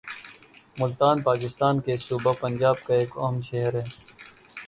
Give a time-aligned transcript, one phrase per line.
[0.77, 3.87] ملتان پاکستان کے صوبہ پنجاب کا ایک اہم شہر ہے